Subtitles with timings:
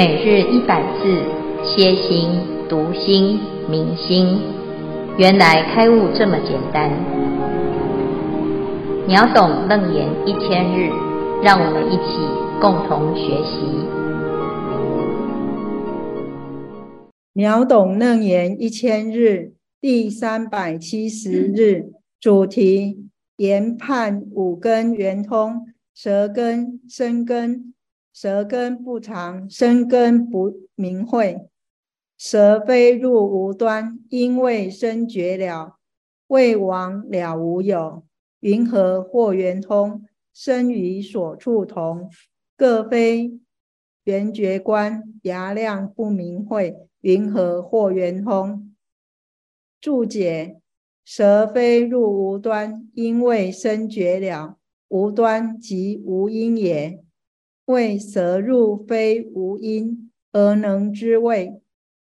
[0.00, 1.12] 每日一百字，
[1.62, 2.30] 歇心、
[2.70, 4.40] 读心、明心，
[5.18, 6.90] 原来开悟这么简单。
[9.06, 10.88] 秒懂楞严一千日，
[11.42, 12.16] 让我们一起
[12.62, 13.60] 共同学习。
[17.34, 23.04] 秒懂楞严一千日第三百七十日主题：
[23.36, 27.74] 研判五根圆通，舌根、身根。
[28.12, 31.48] 舌根不长，身根不明慧。
[32.18, 35.76] 舌非入无端，因为生觉了，
[36.26, 38.04] 未亡了无有。
[38.40, 40.04] 云何或圆通？
[40.32, 42.10] 身与所处同，
[42.56, 43.38] 各非
[44.04, 45.02] 圆觉观。
[45.22, 48.74] 牙量不明慧，云何或圆通？
[49.80, 50.60] 注解：
[51.04, 54.56] 舌非入无端，因为生觉了，
[54.88, 57.02] 无端即无因也。
[57.70, 61.60] 谓舌入非无因而能知味，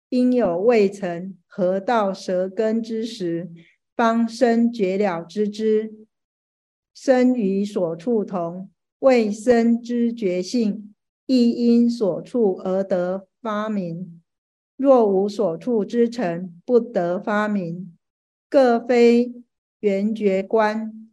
[0.09, 3.49] 因有未曾合到舌根之时，
[3.95, 5.93] 方生觉了知之。
[6.93, 10.93] 身与所处同，谓身知觉性，
[11.25, 14.21] 亦因所处而得发明。
[14.75, 17.95] 若无所处之尘，不得发明。
[18.49, 19.33] 各非
[19.81, 21.09] 缘觉观，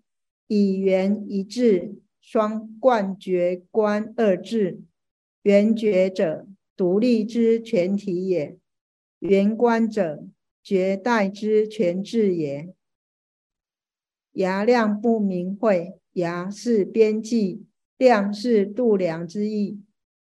[0.47, 1.97] 以缘一致。
[2.27, 4.81] 双冠绝观二致，
[5.43, 6.45] 缘觉者
[6.77, 8.59] 独立之全体也，
[9.21, 10.27] 缘观者
[10.61, 12.75] 绝代之全智也。
[14.33, 17.65] 牙量不明慧，牙是边际，
[17.97, 19.81] 量是度量之意，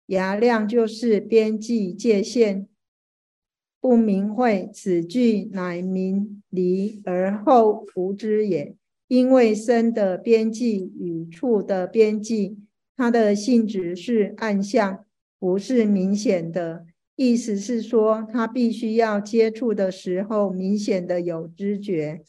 [0.06, 2.69] 牙量就是边际界限。
[3.80, 8.75] 不明慧，此句乃明离而后无知也。
[9.12, 12.56] 因为身的边际与处的边际，
[12.96, 15.05] 它的性质是暗相，
[15.39, 16.86] 不是明显的。
[17.14, 22.22] 意思是说，它必须要接触的时候，明显的有知觉。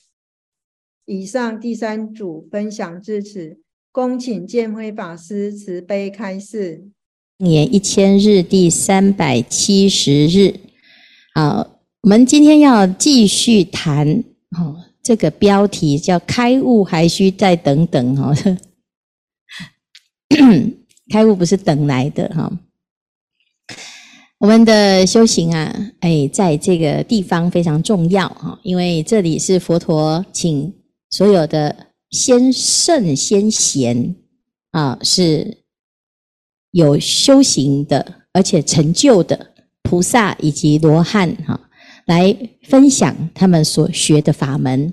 [1.05, 6.89] 以上第三组分享至此，恭请建辉法师慈悲开示。
[7.37, 10.55] 年一千日第三百七十日，
[11.33, 14.25] 好，我们今天要继续谈，
[14.59, 18.33] 哦这个标题叫“开悟还需再等等”哈，
[21.11, 22.51] 开悟不是等来的哈。
[24.39, 30.73] 我们的修行啊，哎，在这个地方非常重要哈，因为这里是佛陀请
[31.09, 34.15] 所有的先圣先贤
[34.71, 35.63] 啊，是
[36.71, 41.59] 有修行的，而且成就的菩萨以及罗汉哈。
[42.05, 44.91] 来分享他们所学的法门，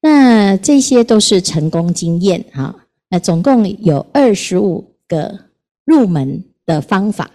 [0.00, 2.74] 那这些都是成功经验哈。
[3.08, 5.46] 那总共有二十五个
[5.84, 7.30] 入门的方法。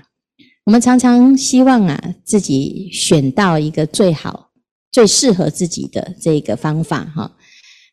[0.66, 4.50] 我们常常希望啊，自己选到一个最好、
[4.92, 7.32] 最适合自己的这个方法哈。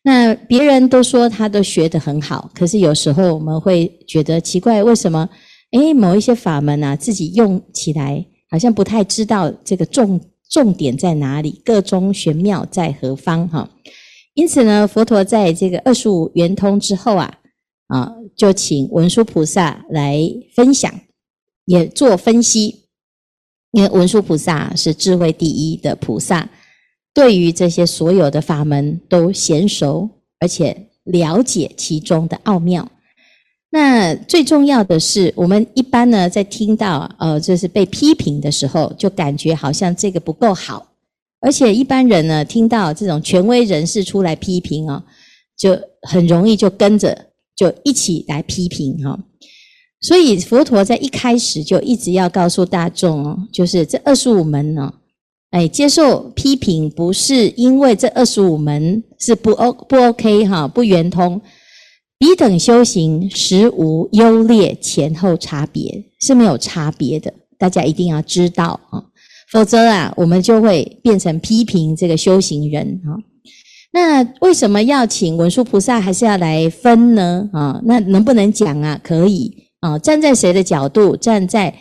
[0.03, 5.29] 那别人都说他都学得很好，可是有时候我们会觉得奇怪，为什么？
[5.71, 10.19] 诶，某一些法门啊，自己用起来好像不太知道这个重。
[10.53, 11.59] 重点在哪里？
[11.65, 13.49] 个中玄妙在何方？
[13.49, 13.71] 哈，
[14.35, 17.39] 因此呢，佛陀在这个二十五圆通之后啊，
[17.87, 20.19] 啊，就请文殊菩萨来
[20.55, 20.93] 分享，
[21.65, 22.83] 也做分析。
[23.71, 26.47] 因为文殊菩萨是智慧第一的菩萨，
[27.15, 30.07] 对于这些所有的法门都娴熟，
[30.39, 32.91] 而且了解其中的奥妙。
[33.75, 40.85] 那最重要的是，我们一般呢，在听到呃，就是被批评的时候，就感觉好像这个不够好，
[41.39, 45.01] 而且一般人呢，听到这种权威人士出来批评哦，
[45.57, 47.17] 就很容易就跟着
[47.55, 49.19] 就一起来批评哈。
[50.01, 54.93] 所以佛陀在一开始就一直要告诉大众哦，就是这二十五门呢，
[55.49, 61.41] 哎，接受批评不是因为这二十五门是不 O 不 OK 哈，不圆通。
[62.19, 67.33] 彼等修行实无优劣前后差别，是没有差别的。
[67.57, 69.03] 大家一定要知道啊，
[69.51, 73.19] 否则啊，我们就会变成批评这个修行人啊。
[73.91, 77.49] 那为什么要请文殊菩萨，还是要来分呢？
[77.51, 78.97] 啊，那能不能讲啊？
[79.03, 81.17] 可以啊，站在谁的角度？
[81.17, 81.75] 站在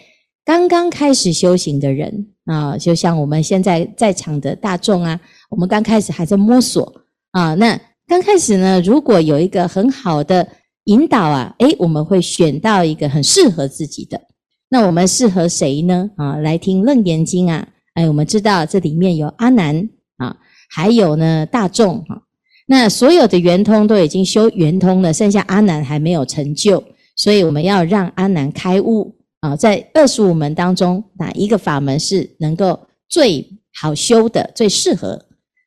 [0.45, 5.21] 刚刚开始修行的人啊，就像我们现在在场的大众啊，
[5.51, 6.93] 我们刚开始还在摸索
[7.31, 7.81] 啊，那。
[8.13, 10.47] 刚开始呢，如果有一个很好的
[10.85, 14.21] 引导啊，诶，我们会选到一个很适合自己的。
[14.69, 16.11] 那我们适合谁呢？
[16.19, 19.89] 啊，来听《楞严经》啊，诶，我们知道这里面有阿难
[20.19, 20.37] 啊，
[20.69, 22.21] 还有呢大众哈。
[22.67, 26.85] 那所有的圆通都已经修圆通了，剩下阿难还没有成就，
[27.17, 33.49] 所以我们要让阿难开悟啊，在二十五门当中，哪一个法门是能够最
[33.81, 35.19] 好修的、最适合？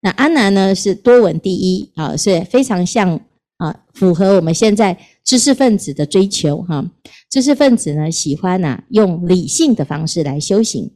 [0.05, 3.19] 那阿难呢，是多闻第一啊，是非常像
[3.57, 6.85] 啊，符合我们现在知识分子的追求哈。
[7.31, 10.91] 知识分子呢，喜欢呐、啊、用理性的方式来修行。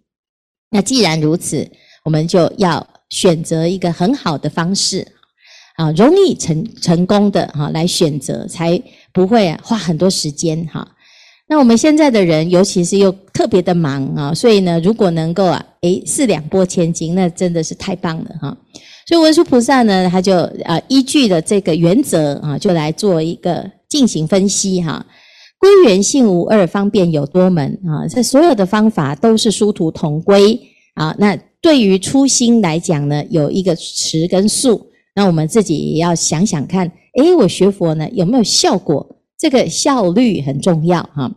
[0.69, 1.67] 那既然如此，
[2.05, 5.07] 我们就要选择一个很好的方式
[5.77, 8.79] 啊，容易成成功的哈来选择，才
[9.11, 10.87] 不会花很多时间哈。
[11.47, 18.55] 那我们现在的人，尤其是又特别的忙啊，所以呢，如果能够啊，诶，四两拨千斤，那真的是太棒了哈。
[19.07, 20.35] 所以文殊菩萨呢，他就
[20.65, 25.05] 啊依据的这个原则啊，就来做一个进行分析哈。
[25.57, 28.07] 归元性无二，方便有多门啊。
[28.07, 30.59] 这所有的方法都是殊途同归
[30.95, 31.15] 啊。
[31.19, 39.15] 那对于初心来讲呢，有一个持跟速，那我们自己也要想想看，诶，我学佛呢有没有效果？
[39.37, 41.31] 这个效率很重要哈，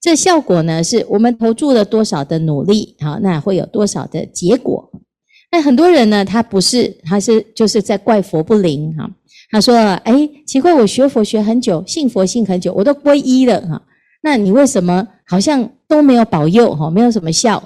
[0.00, 4.90] 这效果呢，是我们投注了多少的努力，好，那会有多少的结果？
[5.52, 9.08] 那很多人呢，他不是，他是就是在怪佛不灵哈。
[9.50, 13.80] 他说：“哎，奇怪，我学佛学很久，信佛信很久，我都皈依了哈，
[14.22, 17.62] 那你为什么好像都没有保佑哈，没有什么效？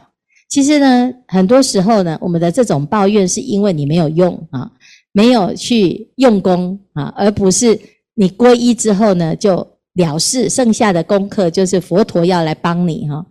[0.51, 4.71] 其实呢，很多时候呢，我们的这种抱怨是因为你没有用啊，
[5.13, 7.81] 没有去用功啊，而不是
[8.15, 9.67] 你皈依之后呢就。”
[9.97, 13.25] 了事，剩下的功课就是佛陀要来帮你哈。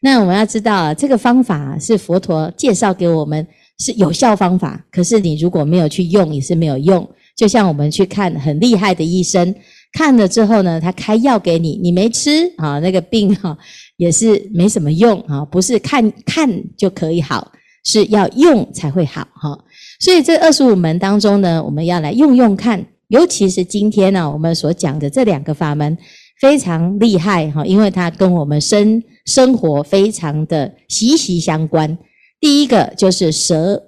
[0.00, 3.44] 那我们要知道，这个方法是佛陀介绍给我们，
[3.78, 4.84] 是有效方法。
[4.90, 7.08] 可是你如果没有去用，也是没有用。
[7.36, 9.54] 就像我们去看很厉害的医生，
[9.92, 13.56] 看了之后呢，他开药给你，你没吃啊，那个病哈
[13.96, 15.44] 也是没什么用啊。
[15.44, 17.50] 不是看看就可以好，
[17.84, 19.58] 是要用才会好哈。
[19.98, 22.84] 所以这二十五门当中呢，我们要来用用看。
[23.08, 25.96] 尤其是今天呢，我们所讲的这两个法门
[26.40, 31.96] 非常厉害哈，因为它跟我们生生活非常的息息相关。
[32.44, 33.84] 第一个就是舌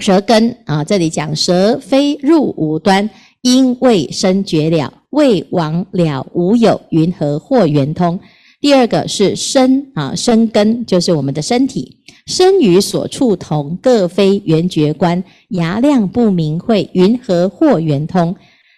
[0.00, 3.10] 舌根啊，这里讲舌非入五端，
[3.42, 8.18] 因未生觉了，未亡了无有，云何或圆通？
[8.62, 11.98] 第二个是身啊，身根就是我们的身体。
[12.26, 18.34] 身与所处同，各非圆觉观，牙量不明慧，云何或圆通？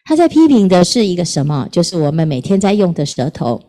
[0.06, 1.69] 他在批评的是一个什么？
[1.71, 3.62] 就是我们每天在用的舌头。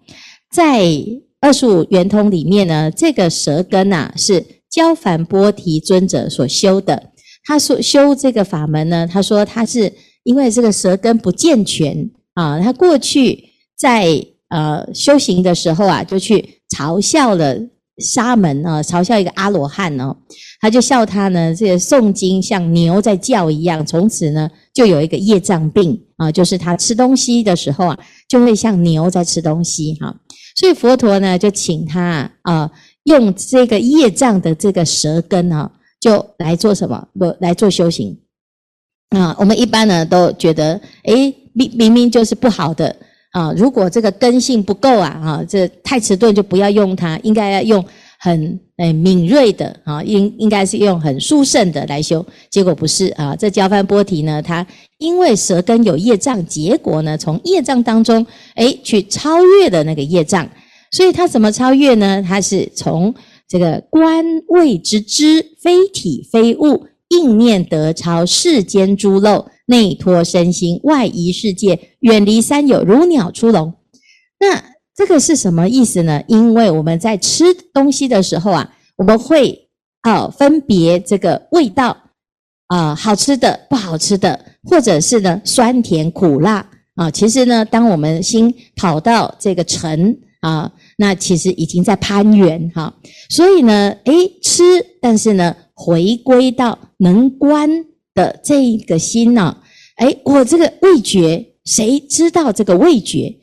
[0.51, 0.91] 在
[1.39, 7.11] 二十五圆通里面呢，这个舌根啊，是焦梵波提尊者所修的。
[7.43, 9.91] 他所修这个法门呢，他说他是
[10.23, 13.43] 因为这个舌根不健全啊，他过去
[13.77, 17.57] 在呃修行的时候啊，就去嘲笑了。
[18.01, 20.15] 沙门啊，嘲笑一个阿罗汉哦，
[20.61, 27.99] 他就笑他呢，这个诵经像牛在叫一样，从此呢就有一个业障病啊，就是他吃东西的时候啊，
[28.29, 30.15] 就会像牛在吃东西哈。
[30.55, 32.71] 所以佛陀呢就请他啊，
[33.09, 35.69] 用这个业障的这个舌根啊，
[35.99, 37.07] 就来做什么？
[37.19, 38.17] 不来做修行
[39.09, 39.35] 啊？
[39.39, 42.95] 我们一般呢都觉得，诶，明明明就是不好的。
[43.31, 47.85] 啊，如果这个根性不够啊，啊，这太迟钝就不要用它，应该要用
[48.19, 52.25] 很诶敏锐的啊，应应该是用很殊胜的来修。
[52.49, 54.65] 结果不是啊，这焦梵波提呢，他
[54.97, 60.49] 因为舌根有业障，结果呢，从业障当中诶去超越了那个业障，
[60.91, 62.21] 所以他怎么超越呢？
[62.21, 63.13] 他是从
[63.47, 69.45] 这个观谓之知，非体非物，应念得超世间诸漏。
[69.69, 73.71] 内脱身心，外移世界，远离三有，如鸟出笼。
[74.39, 74.63] 那
[74.95, 76.23] 这个是什么意思呢？
[76.27, 79.69] 因为我们在吃东西的时候啊，我们会
[80.01, 81.95] 啊分别这个味道
[82.69, 87.11] 啊，好吃的、不好吃的，或者是呢酸甜苦辣啊。
[87.11, 92.93] 其实呢，当我们心跑到这个尘啊，那其实已经在攀缘哈。
[93.29, 94.63] 所以呢，诶，吃，
[95.01, 97.85] 但是呢，回归到能观。
[98.15, 99.63] 的这一个心呢、啊，
[99.97, 103.33] 哎，我这个味觉，谁知道这个味觉？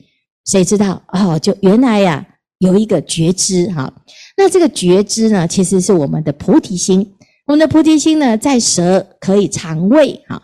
[0.45, 1.03] 谁知道？
[1.13, 2.27] 哦，就原来呀、
[2.59, 3.91] 有一个觉知哈。
[4.37, 7.15] 那这个觉知呢，其实是我们的菩提心。
[7.47, 10.43] 我们的菩提心呢，在舌可以尝味哈。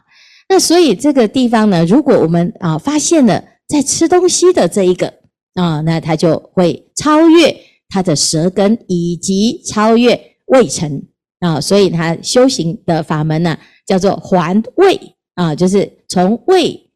[0.48, 5.12] 那所以这个地方呢，如果我们啊发现了在吃东西的这一个
[5.54, 7.56] 啊，那他就会超越
[7.88, 11.06] 他的舌根，以及超越味尘
[11.40, 11.60] 啊。
[11.60, 13.56] 所以他修行的法门呢。
[13.84, 14.98] 叫做还味
[15.34, 16.88] 啊，就是从味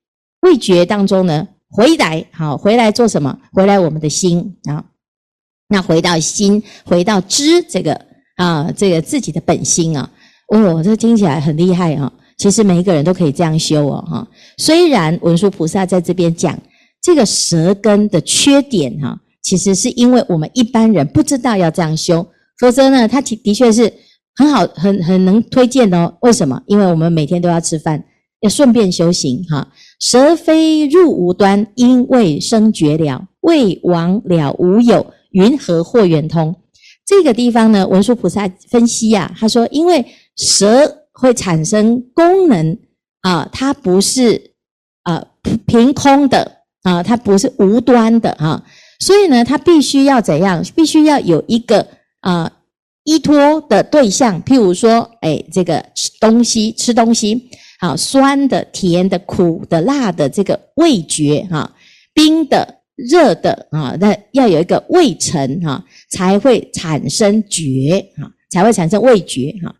[0.43, 3.37] 味觉当中呢回来，好回来做什么？
[3.53, 4.83] 回来我们的心啊，
[5.69, 8.01] 那回到心，回到知这个
[8.37, 10.09] 啊，这个自己的本心啊，
[10.55, 12.11] 哦，这听起来很厉害啊。
[12.39, 14.29] 其实每一个人都可以这样修哦，哈。
[14.57, 16.57] 虽然文殊菩萨在这边讲
[17.07, 22.27] 这个舌根的缺点哈，其实是因为我们一般人不知道要这样修，
[22.59, 23.93] 否则呢，它的确是
[24.35, 26.13] 很好、很很能推荐的哦。
[26.23, 26.61] 为什么？
[26.67, 28.03] 因为我们每天都要吃饭，
[28.41, 29.69] 要顺便修行哈。
[30.01, 36.57] 舌非入无端，因未生绝了，未亡了无有，云何获圆通？
[37.07, 42.77] 这个地方呢，文殊菩萨分析呀、啊，他说，因为舌会产生功能
[43.21, 44.55] 啊，它不是
[45.05, 45.25] 啊
[45.67, 46.56] 凭空的
[46.87, 48.63] 啊，它不是无端的啊，
[49.01, 50.65] 所以呢，它必须要怎样？
[50.75, 51.87] 必须要有一个
[52.21, 52.51] 啊
[53.05, 57.51] 依托的对象，譬如说，哎，这个吃东西，吃东西，
[57.81, 61.73] 好、啊、酸的、甜的、苦的、辣的，这个味觉哈、
[62.15, 62.75] 冰的。
[62.97, 69.71] 热的啊，那要有一个味层哈，才会产生觉哈，才会产生味觉哈。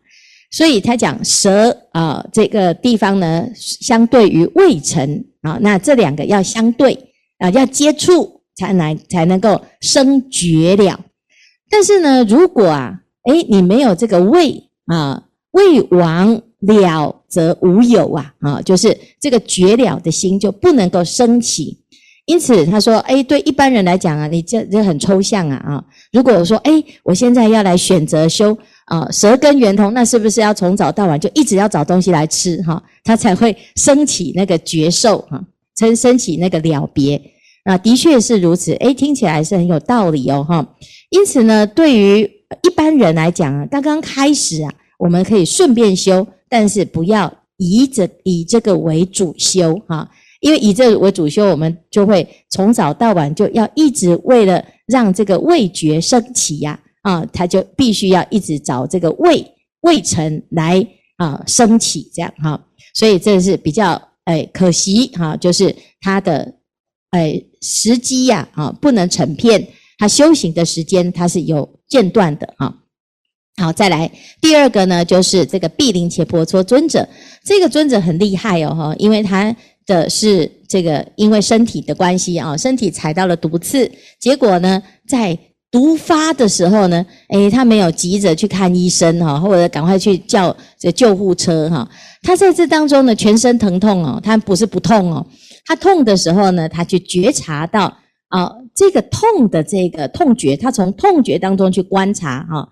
[0.51, 10.99] 所以他讲舌啊这个地方呢，相对于味层啊，那这两个要相对啊，要接触才能才能够生觉了。
[11.69, 21.77] 但是呢，如果啊，诶你没有这个味啊，味亡了则无有啊啊，就是这个觉了的心就不能够升起。
[22.25, 25.83] 因此，他说：“哎，对一般人来讲啊，你这这很抽象啊啊！
[26.11, 28.57] 如果我说，哎，我现在要来选择修
[28.87, 35.41] 啊舌根圆通，那是不是要从早到晚就一直要找东西来吃哈，他才会升起那个觉受哈，
[35.77, 37.21] 升升起那个了别
[37.63, 37.77] 啊？
[37.77, 40.75] 的确是如此，哎，听起来是很有道理哦哈。
[41.09, 42.21] 因此呢，对于
[42.63, 59.45] 一般人来讲啊，刚刚开始啊，我们可以顺便修，但是不要以这以这个为主修哈。”因为以这为主修，我们就会从早到晚就要一直为了让这个味觉升起呀，啊他就必须要一直找这个味
[59.81, 60.85] 味尘来
[61.15, 62.59] 啊升起这样哈，
[62.93, 66.55] 所以这是比较诶可惜哈，就是他的
[67.11, 69.65] 诶时机呀啊不能成片，
[69.97, 72.83] 他修行的时间他是有间断的哈。
[73.61, 74.11] 好，再来
[74.41, 77.07] 第二个呢，就是这个毗陵且婆娑尊者，
[77.45, 79.55] 这个尊者很厉害哦哈，因为他。
[79.87, 85.39] 的是这个，因为身体的关系啊，身体踩到了毒刺，结果呢，在
[85.71, 91.87] 毒发的时候呢，诶，他没有急着去看医生哈，或者赶快去叫这救护车哈，
[92.23, 95.25] 他在这当中呢，全身疼痛哦，他不是不痛哦，
[95.65, 97.93] 他痛的时候呢，他去觉察到
[98.29, 102.69] 啊，这个痛的这个痛觉，他从痛觉当中去观察哈，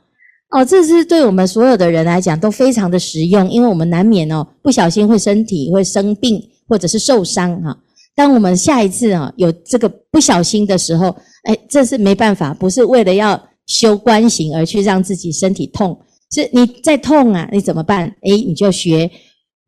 [0.52, 6.42] 哦，这是对我们所有的人来讲都非常的实用，因为我们难免哦，不小心会身体会生病。
[6.68, 7.78] 或者是受伤哈，
[8.16, 16.00] 当我们下一次啊有这个不小心的时候，哎，这是没办法，不是为了要修观行而去让自己身体痛，
[16.32, 18.08] 是你在痛啊，你怎么办？
[18.22, 19.12] 哎，你就学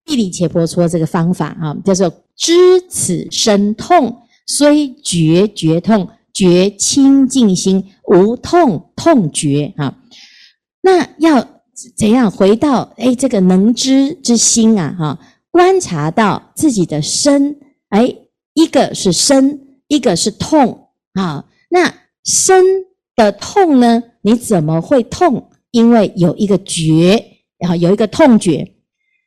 [0.05, 9.97] 地理且婆蹉这个方法啊，叫做知此身痛，虽觉觉痛，觉清净心，无痛痛觉啊。
[10.81, 11.45] 那要
[11.97, 14.95] 怎样回到哎这个能知之心啊？
[14.97, 15.19] 哈。
[15.49, 17.57] 观察到自己的身，
[17.89, 18.13] 哎，
[18.57, 21.45] 一个是身，一个是痛啊。
[21.69, 21.93] 那
[22.25, 22.65] 身
[23.15, 24.01] 的痛呢？
[24.23, 25.51] 你怎么会痛？
[25.69, 27.23] 因为有一个觉，
[27.59, 28.73] 然后有一个痛觉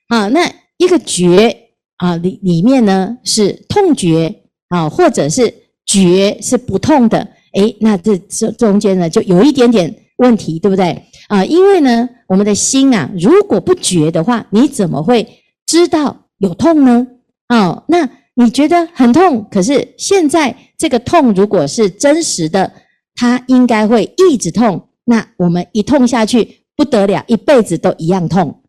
[0.09, 0.27] 啊。
[0.31, 1.69] 那一个觉
[1.99, 5.55] 啊里里面呢是痛觉啊，或者是
[5.87, 7.19] 觉是不痛的。
[7.53, 11.45] 哎，那这这中间呢就有一点点问题，对不对啊？
[11.45, 15.27] 因为呢，我们的心啊，如果不觉的话，你怎么会？
[15.67, 17.07] 知道有痛呢？
[17.49, 18.09] 哦，那
[18.43, 22.73] 你觉得很痛，可是现在这个痛如果是真实的，
[23.15, 24.89] 它应该会一直痛。
[25.05, 28.63] 那我们一痛下去不得了，一辈子都一样痛。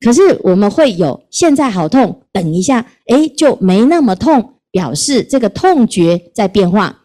[0.00, 7.00] 可是我们会有现在好痛，等一下，诶，就没那么痛，表示这个痛觉在变化。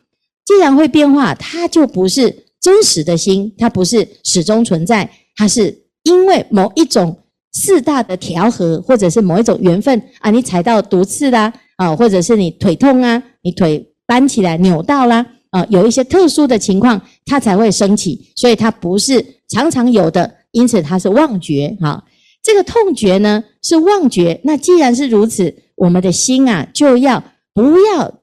[0.46, 7.20] 既然会变化，它就不是真实的心，它不是始终存在，它是因为某一种。
[7.56, 21.76] 四大的调和，或者是某一种缘分啊，你踩到毒刺啦，啊或者是你腿痛啊，你腿搬起来扭到啦，啊，有一些特殊的情况，它才会升起，所以它不是常常有的，因此它是妄觉。
[21.80, 22.04] 哈，
[22.44, 28.14] 这个痛觉呢是妄觉，那既然是如此，我们的心啊就要不要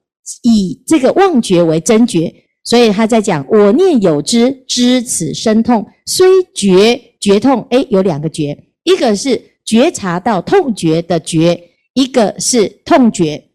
[0.43, 8.57] 以这个妄觉为真觉，所以他在讲我念有知，知此身痛，虽觉觉痛，诶，有两个觉。
[8.83, 11.59] 一个是觉察到痛觉的觉，
[11.93, 13.45] 一个是痛觉。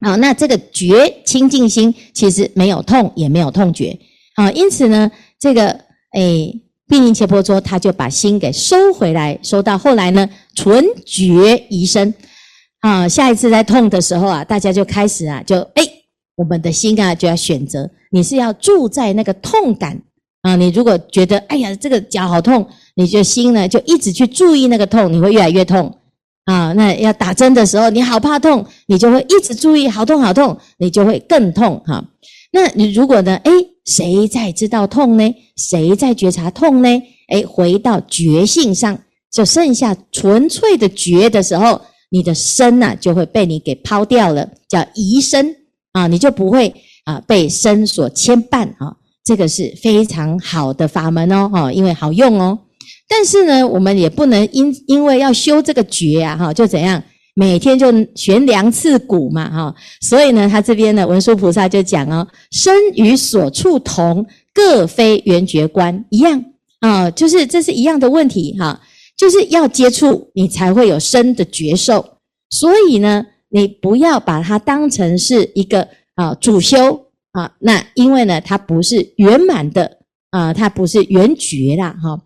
[0.00, 3.98] 啊，那这个觉清净心其实没有痛，也没有痛觉。
[4.34, 5.68] 啊，因此呢，这个
[6.12, 12.12] 诶，毗陵伽婆蹉他就把心给收回来，收到后来呢，纯觉遗身。
[12.80, 15.90] 啊，下一次在痛的时候啊，大家就开始啊，就诶
[16.36, 20.02] 我们的心啊就要选择，你是要住在那个痛感
[20.42, 20.54] 啊。
[20.56, 25.96] 你如果觉得哎呀这个脚好痛，你就心呢就一直去注意那个痛，你会越来越痛
[26.44, 26.72] 啊。
[26.74, 32.04] 那要打针的时候，你好怕痛，你就会一直注意好痛好痛，你就会更痛哈。
[32.52, 33.34] 那你如果呢？
[33.44, 33.50] 哎，
[33.84, 35.34] 谁在知道痛呢？
[35.56, 36.88] 谁在觉察痛呢？
[37.28, 38.96] 哎，回到觉性上，
[39.32, 45.56] 就剩下纯粹的觉的时候，你的身呐、就会被你给抛掉了，叫移身
[45.92, 46.72] 啊，你就不会
[47.04, 48.94] 啊被身所牵绊啊。
[49.24, 52.58] 这个是非常好的法门哦，哈，因为好用哦。
[53.08, 57.02] 但是呢，我们也不能因因为要修这个觉啊，哈，就怎样？
[57.36, 66.44] 每天就悬梁刺股嘛，哈，所以呢，他这边呢，文殊菩萨就讲哦，身与所处同，各非圆觉观一样。
[66.80, 68.78] 啊，就是这是一样的问题哈，
[69.16, 72.04] 就是要接触你才会有身的觉受，
[72.50, 79.98] 所以呢，你不要把它当成是一个啊主修啊，那因为呢，它不是圆满的
[80.30, 82.20] 啊，它不是圆觉啦哈，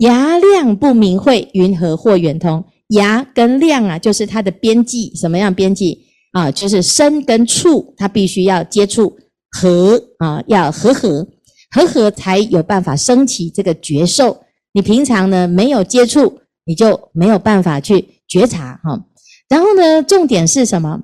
[0.00, 2.64] 牙量不明慧，云何获圆通？
[2.88, 6.50] 牙跟量啊，就是它的边际，什么样边际啊？
[6.50, 9.16] 就是身跟处，它必须要接触
[9.50, 11.28] 合啊，要合合
[11.70, 14.42] 合合才有办法升起这个觉受。
[14.72, 19.04] 你平常呢没有接触，你就没有办法去觉察哈。
[19.48, 21.02] 然后呢，重点是什么？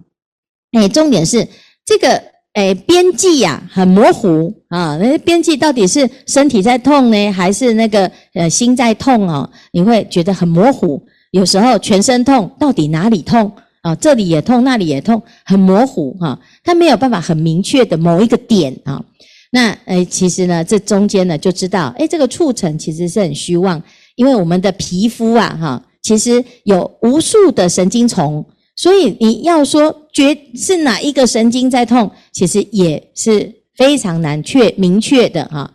[0.73, 1.47] 哎，重点是
[1.85, 2.23] 这个
[2.57, 4.97] 哎边际呀很模糊啊。
[4.97, 9.49] 那边际到底是身体在痛呢，还是那个呃心在痛啊？
[9.73, 11.01] 你会觉得很模糊。
[11.33, 13.95] 有时候全身痛，到底哪里痛啊？
[13.97, 19.05] 这里也痛，那里也痛，很模糊哈，它没有办法很明确的某一个点啊。
[19.51, 23.83] 那诶，其实呢，这中间呢就知道，诶，这个触诊其实是很虚妄，
[24.15, 28.43] 因为我们的皮肤啊，哈，其实有无数的神经丛，
[28.77, 35.73] 所以你要说觉是哪一个神经在痛，其实也是非常难确明确的哈。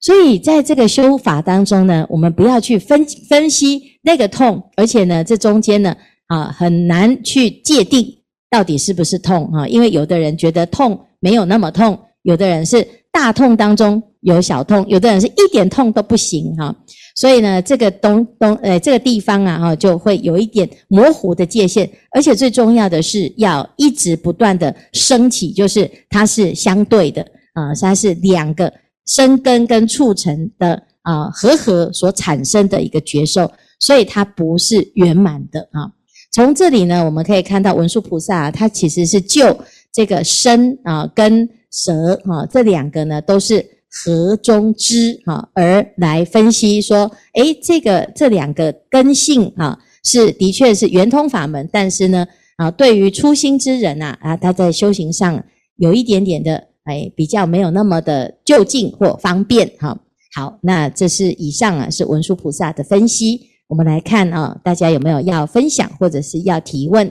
[0.00, 8.06] 所以在这个修法当中呢，我们不要去分分析那个痛，而且呢，这中间呢，啊，很难去界定
[8.50, 16.74] 到底是不是痛啊，因为有的人觉得痛没有那么痛，有的人是大痛当中有小痛，有的人是一点痛都不行哈。
[17.14, 27.22] 所以呢，这个东东呃这个地方啊哈，就会有一点模糊的界限，而且最重要的是要一直不断的升起，就是它是相对的
[27.54, 28.72] 啊，它是两个。
[29.04, 35.90] 生根跟促成的啊和合所产生的一个觉受，所以它不是圆满的啊。
[36.30, 39.58] 从这里呢，我们可以看到文殊菩萨啊，他其实是就
[39.92, 52.26] 这个身啊跟舌哈这两个呢都是合中之哈而来分析说，诶，这个这两个根性啊是的确是圆通法门，但是呢
[52.56, 55.44] 啊对于初心之人呐啊他在修行上
[55.76, 56.68] 有一点点的。
[56.84, 59.96] 哎，比较没有那么的就近或方便哈。
[60.34, 63.40] 好，那这是以上啊，是文殊菩萨的分析。
[63.68, 67.06] 我们来看啊，大家有没有要分享或者是要提问？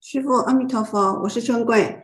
[0.00, 1.96] 师父阿弥陀佛，我是春贵。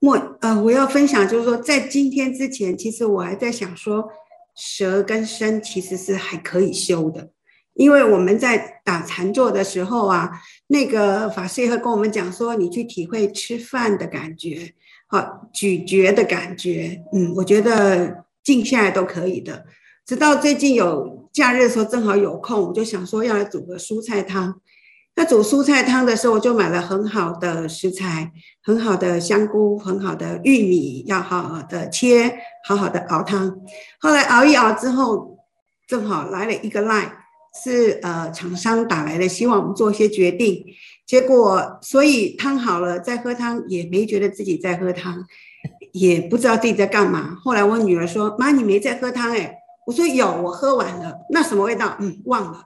[0.00, 4.06] 我呃，我要分享就是说，在今天之前，其实我还在想说，
[4.54, 7.30] 舌跟身其实是还可以修的，
[7.74, 10.30] 因为我们在打禅坐的时候啊，
[10.66, 14.74] 那个法师也会跟我们讲说，你去体会吃饭的感觉。
[15.06, 19.64] 好，咀嚼的感觉，嗯，我觉得静下来都可以的。
[20.04, 24.60] 直到最近有假日的时候，正好有空，我就想说要来煮个蔬菜汤。
[25.14, 32.34] 那煮蔬菜汤的时候，我就买了很好的食材，很好的香菇，很好的玉米，要好好的切，
[32.66, 33.54] 好好的熬汤。
[34.00, 35.36] 后来熬一熬之后，
[35.86, 37.10] 正好来了一个 line，
[37.62, 40.64] 是呃厂商打来的，希望我们做一些决定。
[41.06, 45.22] 结果，所以汤好了，再喝汤也没觉得自己在喝汤，
[45.92, 47.36] 也不知道自己在干嘛。
[47.44, 51.96] 后来我女儿说：“妈，你没在喝汤哎？”我说：“有，我喝完了。”那什么味道？
[52.00, 52.64] 嗯，忘了。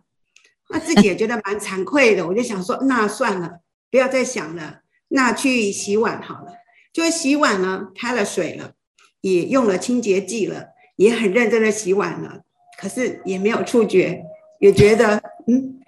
[0.69, 2.27] 那自己也觉得蛮惭愧的。
[2.27, 4.81] 我就想说：“那算了，不要再想了。
[5.09, 6.53] 那去洗碗好了。”
[6.93, 8.73] 就洗碗呢，开了水了，
[9.21, 12.43] 也用了清洁剂了，也很认真的洗碗了。
[12.81, 14.23] 可是也没有触觉，
[14.61, 15.81] 也觉得嗯，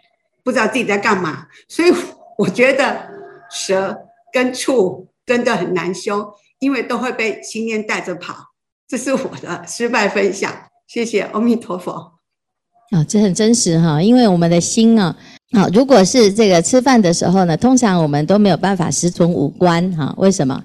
[0.43, 1.49] 不知道自己在干嘛。
[1.69, 1.93] 所以。
[2.39, 3.11] 我觉得
[3.51, 3.99] 舌
[4.33, 8.55] 跟触真的很难修，因为都会被心念带着跑。
[8.87, 12.18] 这是我的失败分享，谢谢阿弥陀佛。
[12.91, 15.15] 啊、这很真实哈，因为我们的心啊，
[15.53, 20.15] 啊、如果是这个吃饭的时候呢，通常我们都没有办法实存五观哈。
[20.17, 20.63] 为什么？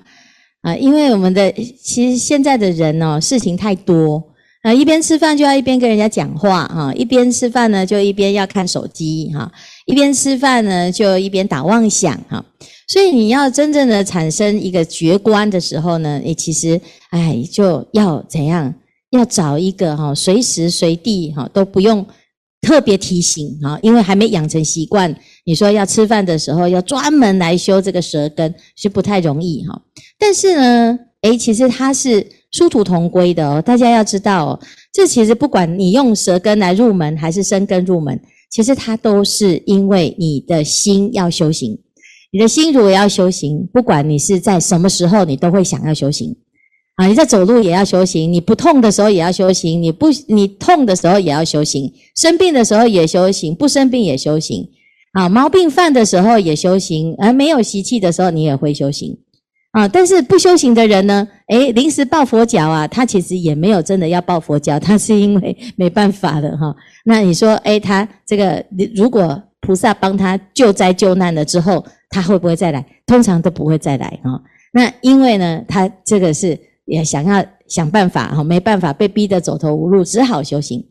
[0.62, 4.24] 啊，因为我们的其实现在的人哦，事情太多。
[4.62, 9.52] 啊，一边吃饭就要一边跟人家讲话哈，一边吃饭呢就一边要看手机哈，
[9.86, 12.42] 一边吃饭呢，就一边打妄想哈。
[12.88, 18.74] 所以你要真正的产生一个觉观的时候呢，你其实哎就要怎样？
[19.14, 22.06] 要找一个哈，随时随地哈都不用
[22.62, 25.16] 特别提醒哈，因为还没养成习惯。
[25.46, 29.82] 你说要吃饭的时候要专门来修这个舌根是不太容易哈。
[30.18, 33.62] 但是呢，诶，其实它是殊途同归的哦。
[33.62, 34.60] 大家要知道哦，
[34.92, 41.78] 这其实不管你用舌根来入门还是生根入门，其实它都是因为你的心要修行。
[42.32, 46.36] 你的心如果要修行，不管你是在什么时候，你都会想要修行。
[46.96, 54.70] 啊，你在走路也要修行，你不痛的时候也要修行，你不你痛的时候也要修行，生病的时候也修行，不生病也修行。
[55.14, 59.18] 啊，毛病犯的时候也修行，而没有习气的时候你也会修行。
[59.72, 61.28] 啊，但是不修行的人呢？
[61.48, 66.76] 诶，临时抱佛脚啊，他其实也没有真的要抱佛脚，他是因为 没办法了哈。
[67.06, 68.64] 那你说，诶，他这个
[68.96, 72.86] 如果菩萨帮他救灾救难了之后，他会不会再来？
[73.08, 74.40] 通常都不会再来哈。
[74.72, 76.56] 那因为呢，他这个是。
[76.86, 80.86] 也想要想办法哈，没办法，被逼得走投无路，只好修行。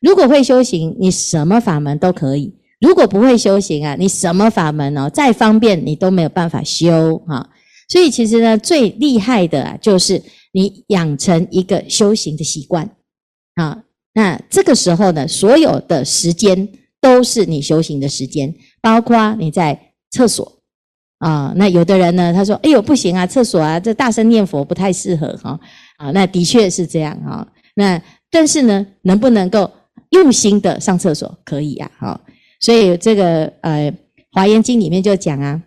[0.00, 7.48] 如果会修行，你什么法门都可以；如果不会修行啊，你什么法门哦，再方便你都没有办法修哈。
[7.88, 12.88] 所以其实呢，最厉害的啊，就是你养成一个修行的习惯
[13.54, 13.82] 啊。
[14.14, 16.68] 那这个时候呢，所有的时间
[17.00, 20.57] 都是你修行的时间，包括你在厕所。
[21.18, 25.58] 啊，那有的人呢，他说：“哎呦，不行啊，厕所啊，这大声念佛不太适合哈。”
[25.98, 27.46] 啊，那的确是这样哈。
[27.74, 28.00] 那
[28.30, 29.68] 但是呢，能不能够
[30.10, 31.36] 用心的上厕所？
[31.44, 32.20] 可以呀，哈。
[32.60, 33.90] 所以这个呃，
[34.30, 35.60] 《华严经》里面就讲啊，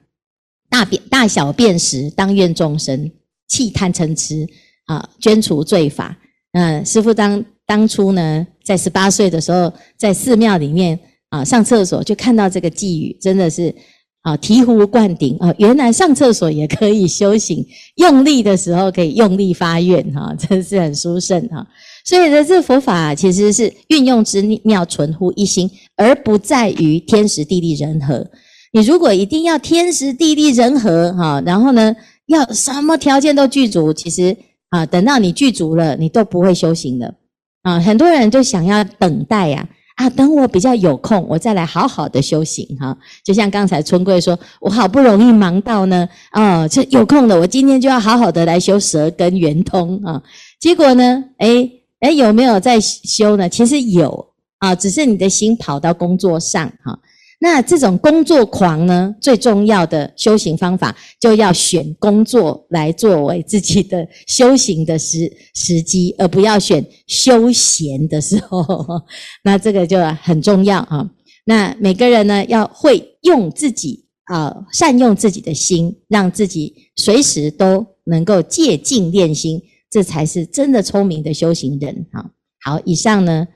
[0.70, 3.12] 大便大小便时，当愿众生
[3.50, 4.48] 弃贪嗔痴
[4.86, 6.18] 啊，捐除罪法。
[6.54, 13.76] 嗯，师父当当初呢，在十八岁的时候，在寺庙里面啊上厕所，就看到这个偈语，真的是。
[14.22, 15.52] 啊，醍醐灌顶啊！
[15.58, 21.66] 原来上厕所也可以修行，用力的时候可以用力发愿哈，真是很殊胜哈。
[22.06, 28.26] 所以呢，这佛法其实是运用之妙，存乎一心，而不在于天时地利人和。
[28.74, 31.96] 你如果一定要天时地利人和哈，然后呢，
[32.28, 34.38] 要什么条件都具足，其实
[34.70, 37.16] 啊，等到你具足了，你都不会修行的
[37.64, 37.80] 啊。
[37.80, 39.68] 很多人就想要等待呀。
[40.10, 42.98] 等我比较有空，我再来好好的修行哈。
[43.24, 50.22] 就像刚才春桂说，我好不容易忙到呢，哦，这有空了，我今天就要好好的来修舌根圆通啊。
[50.60, 53.48] 结果呢，诶诶有没有在修呢？
[53.50, 54.28] 其实有
[54.60, 56.98] 啊，只是你的心跑到工作上哈。
[57.44, 68.86] 那这种工作狂呢，最重要的修行方法，就要选工作来作为自己的修行的时时机，而不要选休闲的时候。
[69.44, 71.10] 那这个就很重要啊。
[71.46, 82.30] 那每个人呢，要会用自己啊，善用自己的心，让自己随时都能够借境练心，这才是真的聪明的修行人啊。
[82.64, 83.48] 好，以上呢，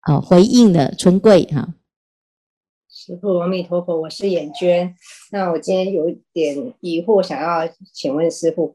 [0.00, 1.74] 啊，回应了春桂哈。
[3.06, 4.92] 师父，阿弥陀佛，我是眼娟。
[5.30, 8.74] 那我今天有点疑惑，想要请问师父。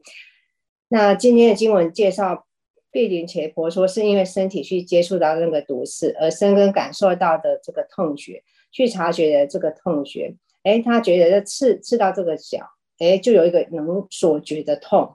[0.88, 2.46] 那今天的经文介绍，
[2.90, 8.42] 毗陵伽婆说，是因为身体去接触到那个毒刺，而深根感受到的这个痛觉，
[8.72, 10.34] 去察觉的这个痛觉。
[10.62, 12.66] 诶，他觉得这刺刺到这个脚，
[13.00, 15.14] 诶，就有一个能所觉的痛，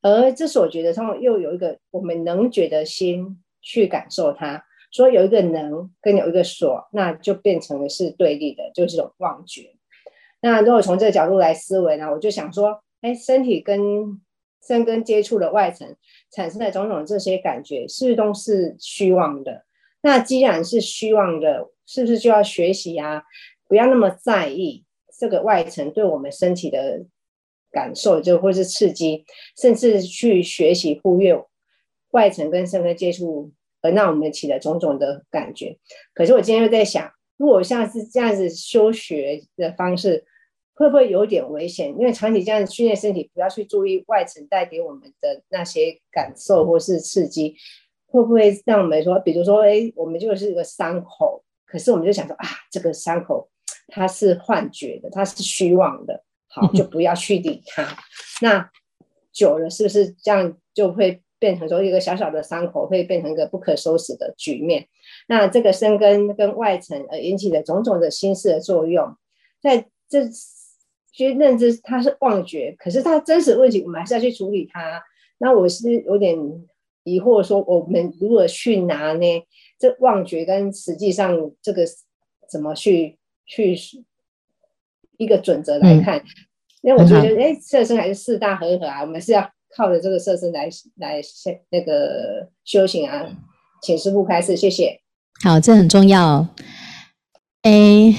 [0.00, 4.64] 而这所觉的痛又有一个我们能觉的心去感受它。
[4.96, 9.74] 说有一个能跟有一个所，那就变成了是对立的，就是这种妄觉。
[10.40, 13.78] 那如果从这个角度来思维呢，我就想说，哎，身体跟
[14.66, 15.94] 身根接触的外层
[16.30, 19.64] 产生的种种这些感觉，是不是都是虚妄的？
[20.00, 23.22] 那既然是虚妄的，是不是就要学习啊？
[23.68, 24.84] 不要那么在意
[25.18, 27.04] 这个外层对我们身体的
[27.70, 29.24] 感受，就或是刺激，
[29.60, 31.38] 甚至去学习忽略
[32.12, 33.52] 外层跟身根接触。
[33.86, 35.78] 而让我们起了种种的感觉，
[36.12, 40.24] 可是我今天又在想，如果像是这样子休学的方式，
[40.74, 41.90] 会不会有点危险？
[41.90, 47.54] 因为长期这样子训练身体，不要去注意外层带给我们的那些感受或是刺激，
[48.06, 53.48] 会不会让我们说，比如说，哎，我们就是一个伤口，可是我们就想说啊，这个伤口
[53.86, 57.86] 它是幻觉的，它是虚妄的，好，就不要去理它。
[58.42, 58.68] 那
[59.32, 61.22] 久了是不是这样就会？
[61.38, 64.86] 变成说一个小小的伤口，会变成一个不可收拾的局面。
[65.28, 69.16] 那这个生根跟外层而引起的种种的心事的作用，
[69.60, 75.02] 在这其实认知它是妄觉，可是它真实问题，我们还是要去处理它。
[75.38, 76.36] 那我是有点
[77.04, 79.26] 疑惑，说我们如何去拿呢？
[79.78, 81.84] 这妄觉跟实际上这个
[82.48, 83.76] 怎么去去
[85.18, 86.24] 一个准则来看。
[86.82, 91.20] 因为、嗯、我觉得，哎，色身还是四大合合啊，我们是要靠着这个色身来来
[91.70, 93.26] 那个修行啊。
[93.82, 95.00] 请师傅开示，谢谢。
[95.44, 96.48] 好，这很重要。
[97.62, 98.14] 哎，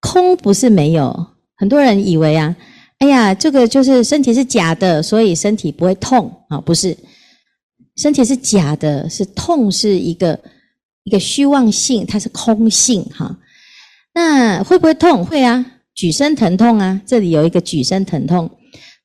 [0.00, 2.56] 空不是没有，很多人以为啊，
[2.98, 6.96] 哎呀，这个就是身体是假的，所以身体不会痛啊，不是。
[7.96, 10.40] 身体是假的，是痛是一个
[11.04, 13.38] 一个虚妄性，它是空性哈。
[14.14, 15.24] 那会不会痛？
[15.24, 18.50] 会啊，举身疼痛啊，这里有一个举身疼痛。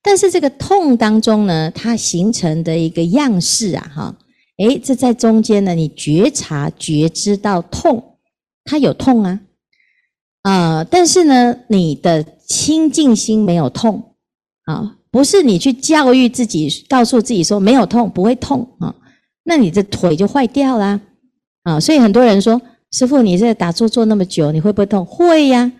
[0.04, 4.14] 但是这个痛当中呢，它形成的一个样式啊，哈，
[4.58, 8.18] 诶，这在中间呢，你觉察觉知到痛，
[8.64, 9.40] 它有痛啊，
[10.42, 14.14] 啊、呃，但是呢，你的清净心没有痛
[14.66, 14.98] 啊。
[15.10, 18.92] 不是你去教育自己，告诉自己说没有痛，不会痛啊，
[19.44, 21.00] 那你的腿就坏掉啦
[21.62, 21.78] 啊！
[21.78, 25.06] 所以很多人说，师父，你这打坐坐那么久，你会不会痛？
[25.06, 25.70] 会呀，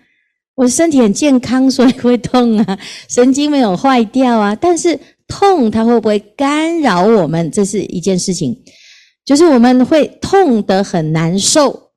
[0.57, 4.55] 我身体很健康， 所以会痛啊，神经没有坏掉啊。
[4.55, 7.51] 但是痛它会不会干扰我们？
[7.51, 8.57] 这是一件事情，
[9.25, 11.90] 就是我们会痛得很难受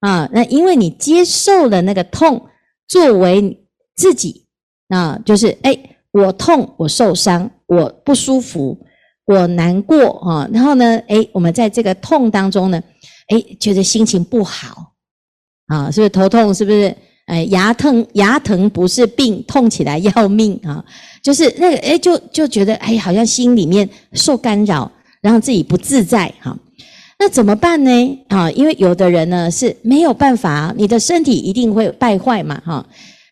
[0.00, 0.28] 啊。
[0.32, 2.44] 那因为你接受了那个痛
[2.86, 4.46] 作为自己
[4.88, 8.78] 啊，就是诶我痛，我受伤，我不舒服，
[9.24, 10.48] 我难过啊。
[10.52, 12.82] 然后呢，诶，我们在这个痛当中呢，
[13.30, 14.92] 诶，觉得心情不好
[15.68, 16.52] 啊，是不是头痛？
[16.52, 16.94] 是不是？
[17.26, 20.84] 诶，牙疼，牙疼不是病，痛起来要命啊。
[21.22, 26.56] 就是那个，诶，就就觉得，哎，好像心里面受干扰，然后自己不自在哈。
[27.18, 28.18] 那怎么办呢？
[28.28, 32.86] 啊，因为有的人呢是没有办法，你的身体一定会败坏嘛，哈。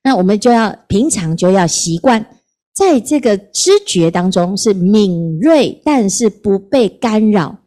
[0.05, 2.25] 那我们就要平常就要习惯。
[2.73, 7.59] 在这个知觉当中是敏锐，但是不被干扰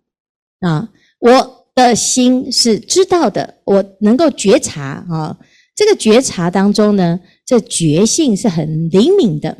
[0.61, 0.89] 啊！
[1.19, 5.37] 我的心是知道的，我能够觉察啊。
[5.75, 9.57] 这个觉察当中呢，这觉性是很灵敏的，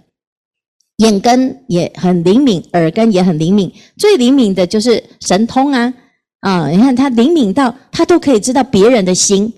[0.98, 3.72] 眼根也很灵敏，耳根也很灵敏。
[3.98, 5.94] 最灵敏的就是神通啊
[6.42, 6.70] 啊！
[6.70, 9.52] 你看他灵敏到他都可以知道别人的心。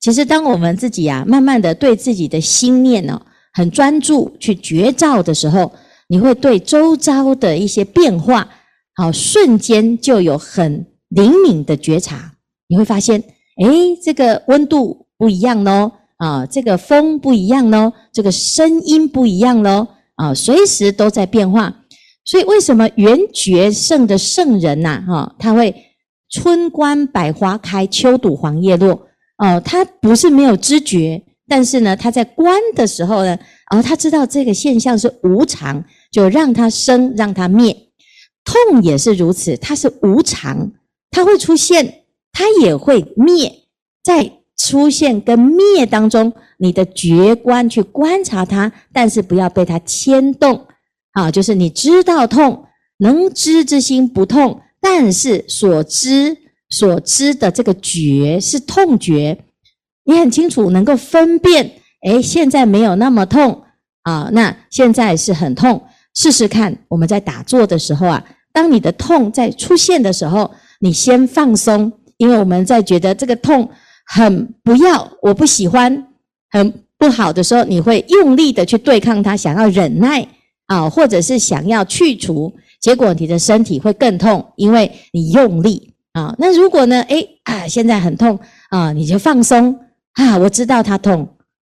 [0.00, 3.20] 其实当我们自己啊，慢慢的对自己的心念呢。
[3.54, 5.70] 很专注去觉照的时候，
[6.08, 8.48] 你会对周遭的一些变化，
[8.94, 12.32] 好瞬间就有很灵敏的觉察。
[12.66, 13.22] 你会发现，
[13.62, 21.74] 诶，这个温度不一样哦，啊，这个风不一样喽，这个声音不一样喽，啊，随时都在变化。
[22.24, 25.74] 所以为什么圆觉圣的圣人呐，哈，他会
[26.30, 28.92] 春观百花开，秋睹黄叶落，
[29.38, 31.20] 哦，他不是没有知觉。
[31.48, 33.36] 但是呢，他在观的时候呢，
[33.74, 37.76] 哦，他知道这个现象是无常，就让它生，让它灭。
[38.44, 40.70] 痛也是如此，它是无常，
[41.10, 43.52] 它会出现，它也会灭。
[44.04, 44.32] 在
[44.64, 50.66] 出现跟灭当中，你的觉观去观察它，但是不要被它牵动。
[51.12, 52.64] 啊，就是你知道痛，
[52.98, 56.36] 能知之心不痛，但是所知
[56.70, 59.36] 所知的这个觉是痛觉。
[60.04, 61.72] 你很清楚，能够分辨，
[62.06, 63.62] 诶，现在没有那么痛
[64.02, 65.82] 啊，那现在是很痛。
[66.14, 73.68] 试试看，我们在打坐的时候啊，当你的痛在出现的时候，你先放松，因为我们在觉得这个痛
[74.14, 76.06] 很不要，我不喜欢，
[76.50, 80.28] 很不好的时候，你会用力的去对抗它，想要忍耐
[80.66, 86.34] 啊，或者是想要去除，结果你的身体会更痛，因为你用力啊。
[86.38, 89.78] 那如果呢，诶，啊，现在很痛啊，你就放松。
[90.12, 91.26] 啊，我知道它痛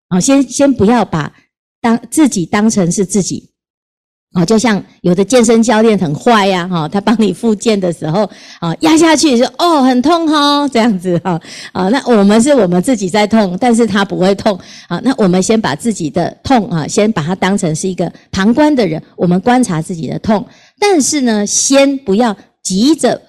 [0.10, 1.34] 啊，先先不要把
[1.81, 3.49] 当自己当成是自己
[4.36, 11.39] 啊，就像有的健身教练很坏呀，哈，他帮你复健的时候啊，压下去说哦很痛哈，这样子哈
[11.71, 20.45] 啊，那我们是我们自己在痛，但是他不会痛啊，那我们先把自己的痛啊，先把它当成是一个旁观的人，我们观察自己的痛，
[20.78, 23.21] 但是呢，先不要急着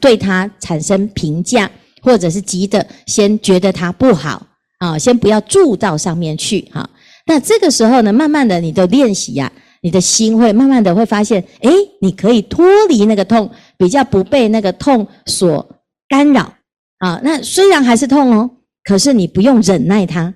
[0.00, 1.70] 对他产生评价，
[2.02, 4.46] 或者是急着先觉得他不好。
[4.78, 6.90] 啊，先不要住到上面去哈。
[7.24, 15.68] 那这个时候呢，慢慢的你的练习呀，你的心会慢慢的会发现，诶，你可以脱离那个痛，比较不被那个痛所
[16.08, 16.54] 干扰
[16.98, 17.20] 啊。
[17.22, 18.50] 那虽然还是痛哦，
[18.84, 20.32] 可是你不用忍耐它，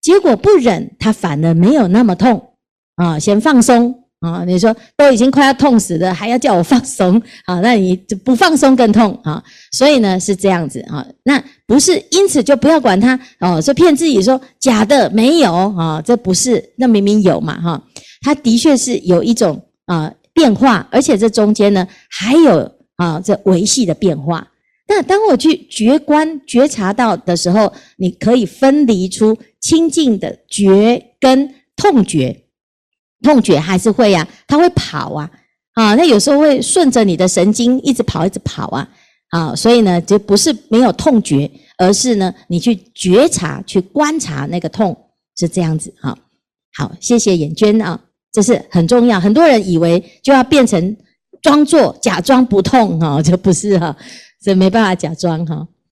[0.00, 2.50] 结果不忍，它反而没有那么痛
[2.94, 3.18] 啊。
[3.18, 3.96] 先放松。
[4.20, 7.58] 啊，你说都已经快要痛死了，还要叫我放松啊？
[7.60, 9.42] 那你就不放松更痛啊？
[9.72, 11.02] 所以呢是这样子啊。
[11.22, 16.02] 那不是因此就不要管他哦，说骗自己说假的没有啊？
[16.04, 17.82] 这不是，那明明有嘛哈？
[18.20, 24.46] 它的确是有一种啊变化，而且这中间呢还有啊这维系的变化。
[24.86, 32.44] 那当我去觉观觉察到的时候，你可以分离出清净的觉跟痛觉，
[33.22, 35.30] 痛觉还是会呀、它会跑啊，
[35.74, 38.88] 啊，那有时候会顺着你的神经一直跑，一直跑啊，
[39.28, 44.96] 啊，所以呢，就不是没有痛觉，而是呢，你去觉察、去观察那个痛，
[45.36, 46.18] 是这样子哈。
[46.74, 48.00] 好，谢谢眼娟啊，
[48.32, 49.20] 这是很重要。
[49.20, 50.96] 很多人以为就要变成
[51.42, 53.96] 装作假装不痛哈，这不是哈，
[54.40, 55.66] 这没办法假装哈。